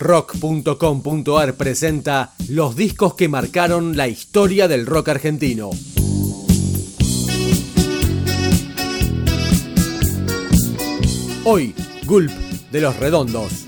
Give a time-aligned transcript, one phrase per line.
[0.00, 5.68] Rock.com.ar presenta los discos que marcaron la historia del rock argentino.
[11.44, 11.74] Hoy,
[12.06, 12.30] Gulp
[12.72, 13.66] de los Redondos.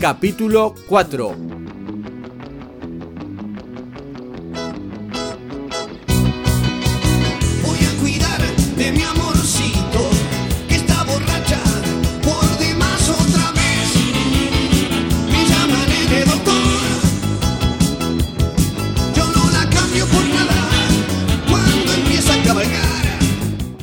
[0.00, 1.47] Capítulo 4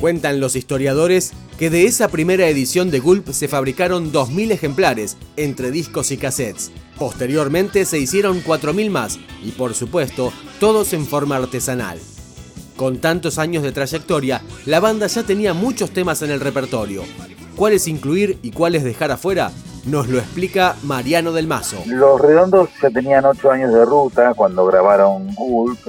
[0.06, 5.72] Cuentan los historiadores que de esa primera edición de Gulp se fabricaron 2.000 ejemplares entre
[5.72, 6.70] discos y cassettes.
[6.96, 11.98] Posteriormente se hicieron 4.000 más y por supuesto todos en forma artesanal.
[12.76, 17.02] Con tantos años de trayectoria, la banda ya tenía muchos temas en el repertorio.
[17.56, 19.50] ¿Cuáles incluir y cuáles dejar afuera?
[19.86, 21.82] Nos lo explica Mariano del Mazo.
[21.86, 25.80] Los Redondos ya tenían 8 años de ruta cuando grabaron Gulp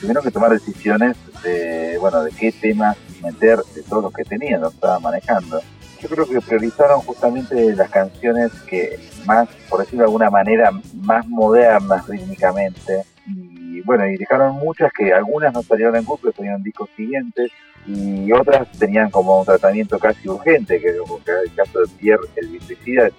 [0.00, 4.60] tuvieron que tomar decisiones de, bueno, de qué temas meter de todos los que tenían,
[4.60, 5.60] lo estaban manejando.
[6.00, 11.26] Yo creo que priorizaron justamente las canciones que más, por decirlo de alguna manera, más
[11.26, 13.02] modernas rítmicamente.
[13.26, 17.50] Y bueno, y dejaron muchas que algunas no salieron en grupo, salieron discos siguientes,
[17.86, 22.48] y otras tenían como un tratamiento casi urgente, que como el caso de Pierre el
[22.48, 23.12] Bicicida es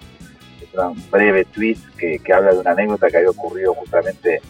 [0.74, 4.40] un breve tweet que, que habla de una anécdota que había ocurrido justamente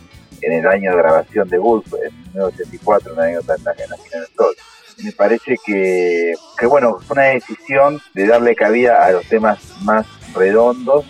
[0.43, 3.97] en el año de grabación de Gulp, en 1984, una anécdota en la, en la
[3.97, 4.55] del Sol
[5.03, 10.07] me parece que, que, bueno, fue una decisión de darle cabida a los temas más
[10.35, 11.05] redondos,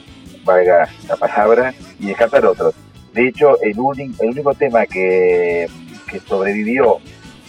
[0.44, 2.74] valga la palabra, y descartar otros.
[3.12, 5.68] De hecho, el, único, el único tema que,
[6.10, 6.98] que sobrevivió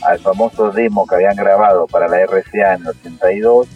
[0.03, 3.67] al famoso demo que habían grabado para la RCA en el 82,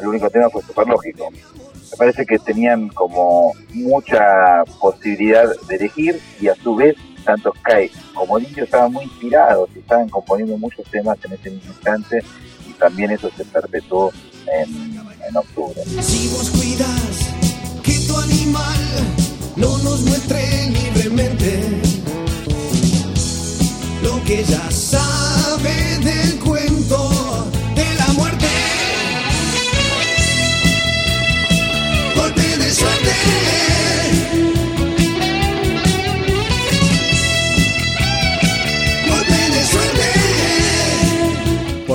[0.00, 1.30] el único tema fue Superlógico.
[1.30, 6.96] Me parece que tenían como mucha posibilidad de elegir y a su vez
[7.28, 11.72] tanto Sky como Indio estaban muy inspirados y estaban componiendo muchos temas en ese mismo
[11.74, 12.24] instante
[12.66, 14.10] y también eso se perpetuó
[14.50, 14.94] en,
[15.28, 15.78] en octubre.
[16.00, 17.28] Si vos cuidas
[17.82, 18.80] que tu animal
[19.56, 21.60] no nos muestre libremente
[24.02, 25.37] lo que ya sabe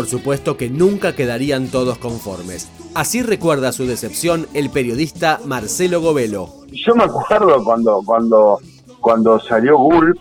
[0.04, 2.70] Por supuesto que nunca quedarían todos conformes.
[2.94, 6.50] Así recuerda su decepción el periodista Marcelo Govelo.
[6.74, 8.60] Yo me acuerdo cuando, cuando,
[9.00, 10.20] cuando salió Gulp,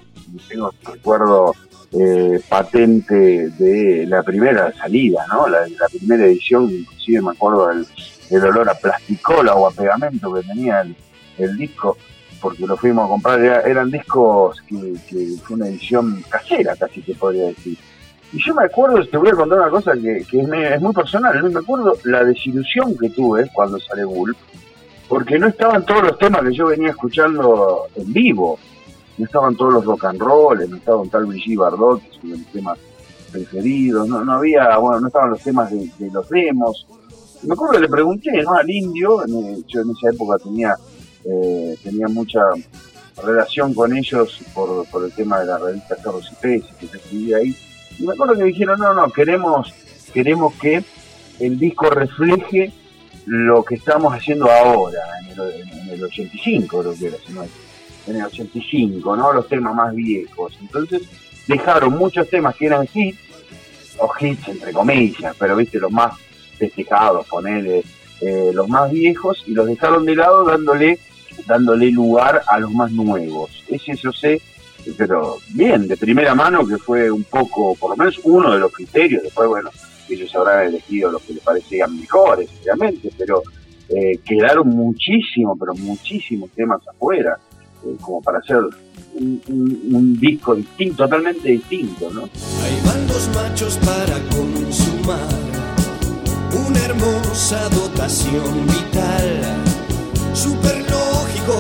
[0.49, 1.53] tengo recuerdo
[1.99, 5.49] eh, patente de la primera salida, ¿no?
[5.49, 7.67] La, primera edición, inclusive me acuerdo
[8.31, 10.87] del, olor a plasticola o a pegamento que tenía
[11.39, 11.97] el, disco,
[12.41, 17.17] porque lo fuimos a comprar, eran discos que, que, fue una edición casera, casi te
[17.17, 17.77] podría decir.
[18.33, 21.61] Y yo me acuerdo, te voy a contar una cosa que, es, muy personal, me
[21.61, 24.35] acuerdo la desilusión que tuve cuando sale Bull,
[25.07, 28.59] porque no estaban todos los temas que yo venía escuchando en vivo,
[29.19, 32.19] no estaban todos los rock and roll, no estaba un tal Brigitte Bardot, que es
[32.23, 32.79] uno de mis temas
[33.31, 36.87] preferidos, no, no había, bueno, no estaban los temas de, los demos.
[37.43, 38.55] me acuerdo que le pregunté, ¿no?
[38.55, 39.23] Al indio,
[39.67, 40.75] yo en esa época tenía,
[41.27, 42.41] eh, tenía mucha
[43.23, 46.97] relación con ellos por, por el tema de la revista Carlos y Peces, que se
[46.97, 47.55] escribía ahí,
[47.99, 49.73] y me acuerdo que dijeron, no, no, queremos,
[50.13, 50.85] queremos que
[51.41, 52.73] el disco refleje
[53.27, 57.17] lo que estamos haciendo ahora, en el, 85 creo que era,
[58.07, 59.33] en el 85, ¿no?
[59.33, 60.57] Los temas más viejos.
[60.61, 61.03] Entonces
[61.47, 63.19] dejaron muchos temas que eran hits,
[63.99, 66.15] o hits entre comillas, pero viste, los más
[66.59, 67.85] festejados, ponerle
[68.21, 70.99] eh, los más viejos, y los dejaron de lado dándole,
[71.47, 73.51] dándole lugar a los más nuevos.
[73.69, 74.41] Ese yo sé
[74.97, 78.73] pero bien, de primera mano, que fue un poco, por lo menos uno de los
[78.73, 79.71] criterios, después, bueno,
[80.09, 83.43] ellos habrán elegido los que les parecían mejores, obviamente, pero
[83.89, 87.39] eh, quedaron muchísimos, pero muchísimos temas afuera,
[87.85, 88.59] eh, como para hacer
[89.15, 92.23] un, disco distinto, totalmente distinto, ¿no?
[92.23, 95.29] Hay van los machos para consumar
[96.67, 99.41] una hermosa dotación vital,
[100.33, 101.59] super lógico,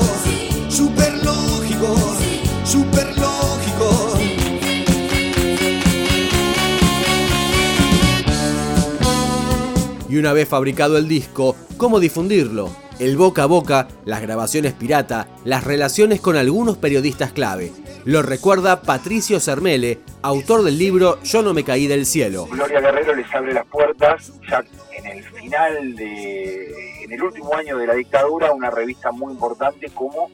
[10.22, 12.70] una vez fabricado el disco, cómo difundirlo,
[13.00, 17.72] el boca a boca, las grabaciones pirata, las relaciones con algunos periodistas clave.
[18.04, 22.46] Lo recuerda Patricio Cermele, autor del libro Yo no me caí del cielo.
[22.48, 24.62] Gloria Guerrero les abre las puertas ya
[24.96, 29.88] en el final de, en el último año de la dictadura, una revista muy importante
[29.88, 30.30] como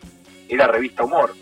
[0.51, 1.33] era Revista Humor.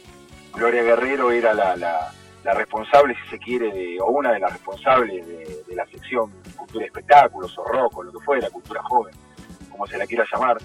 [0.55, 5.75] Gloria Guerrero era la, la, responsable, si se quiere, o una de las responsables de,
[5.75, 6.31] la sección
[6.67, 9.15] Cultura Espectáculos o Rock o lo que fuera, Cultura Joven,
[9.71, 10.59] como se la quiera llamar,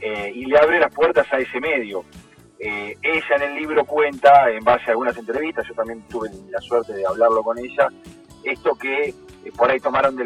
[0.00, 2.04] eh, y le abre las puertas a ese medio.
[2.58, 6.60] Eh, ella en el libro cuenta, en base a algunas entrevistas, yo también tuve la
[6.60, 7.88] suerte de hablarlo con ella,
[8.44, 9.14] esto que eh,
[9.56, 10.24] por ahí tomaron de,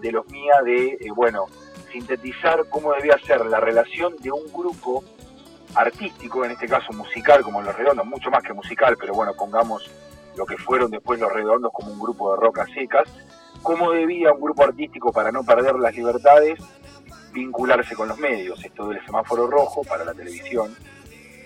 [0.00, 1.46] de, los mías de, bueno,
[1.92, 5.04] sintetizar cómo debía ser la relación de un grupo
[5.74, 9.88] artístico, en este caso musical, como Los Redondos, mucho más que musical, pero bueno, pongamos
[10.36, 13.08] lo que fueron después Los Redondos como un grupo de rocas secas,
[13.62, 16.58] cómo debía un grupo artístico, para no perder las libertades,
[17.32, 20.74] vincularse con los medios, esto del semáforo rojo para la televisión,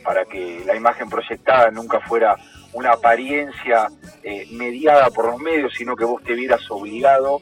[0.05, 2.37] para que la imagen proyectada nunca fuera
[2.73, 3.89] una apariencia
[4.23, 7.41] eh, mediada por los medios, sino que vos te vieras obligado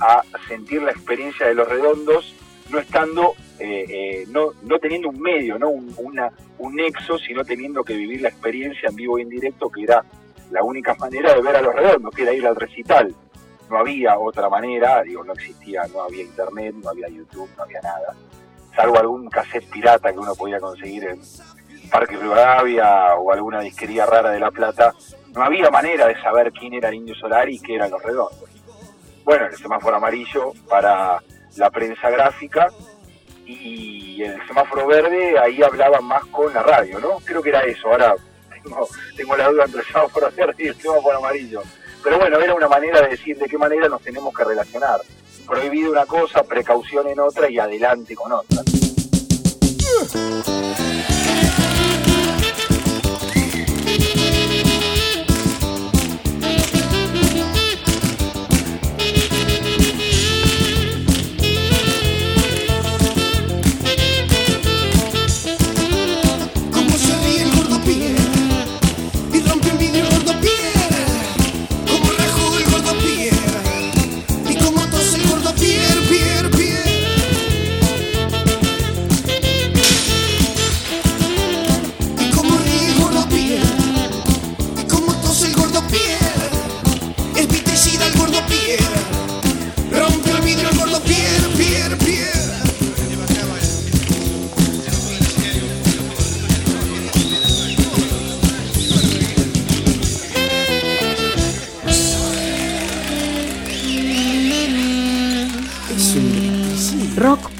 [0.00, 2.34] a sentir la experiencia de los redondos,
[2.70, 7.44] no estando, eh, eh, no, no teniendo un medio, no un, una, un nexo, sino
[7.44, 10.04] teniendo que vivir la experiencia en vivo y en directo, que era
[10.50, 13.14] la única manera de ver a los redondos, que era ir al recital.
[13.70, 17.80] No había otra manera, digo, no existía, no había internet, no había YouTube, no había
[17.80, 18.14] nada,
[18.74, 21.20] salvo algún cassette pirata que uno podía conseguir en,
[21.90, 24.94] Parque Rivadavia o alguna disquería rara de La Plata,
[25.34, 28.48] no había manera de saber quién era el Indio Solar y qué eran los redondos.
[29.24, 31.20] Bueno, el semáforo amarillo para
[31.56, 32.68] la prensa gráfica
[33.44, 37.18] y el semáforo verde ahí hablaban más con la radio, ¿no?
[37.24, 38.14] Creo que era eso, ahora
[38.62, 41.62] tengo, tengo la duda entre el semáforo verde y el semáforo amarillo.
[42.02, 45.00] Pero bueno, era una manera de decir de qué manera nos tenemos que relacionar.
[45.46, 48.62] Prohibido una cosa, precaución en otra y adelante con otra.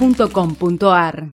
[0.01, 1.29] rock.com.ar